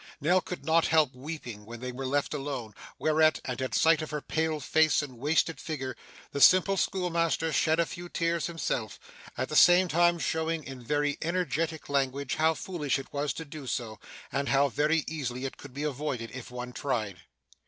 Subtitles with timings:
[0.19, 4.09] Nell could not help weeping when they were left alone; whereat, and at sight of
[4.09, 5.95] her pale face and wasted figure,
[6.31, 8.99] the simple schoolmaster shed a few tears himself,
[9.37, 13.67] at the same time showing in very energetic language how foolish it was to do
[13.67, 13.99] so,
[14.31, 17.19] and how very easily it could be avoided, if one tried.